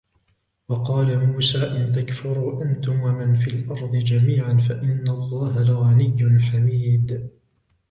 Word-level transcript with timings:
وَقَالَ 0.69 1.27
مُوسَى 1.29 1.57
إِنْ 1.67 1.93
تَكْفُرُوا 1.93 2.61
أَنْتُمْ 2.63 2.99
وَمَنْ 3.01 3.35
فِي 3.37 3.47
الْأَرْضِ 3.49 3.95
جَمِيعًا 3.95 4.53
فَإِنَّ 4.69 5.05
اللَّهَ 5.09 5.63
لَغَنِيٌّ 5.63 6.39
حَمِيدٌ 6.41 7.29